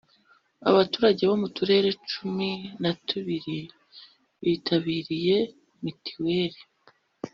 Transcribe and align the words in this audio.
Abaturage 0.69 1.21
bo 1.29 1.35
mu 1.41 1.47
turere 1.55 1.89
cumi 2.09 2.49
na 2.81 2.91
tubiri 3.07 3.59
bitabiriye 4.43 5.37
mituweli. 5.83 6.61